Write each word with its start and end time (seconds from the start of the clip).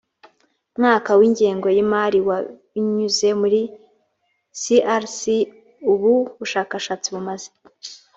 mwaka 0.77 1.11
w 1.19 1.21
ingengo 1.27 1.67
y 1.75 1.79
imari 1.83 2.19
wa 2.27 2.37
binyuze 2.71 3.27
muri 3.41 3.61
crc 4.63 5.19
ubu 5.91 6.11
bushakashatsi 6.39 7.07
bumaze 7.15 7.49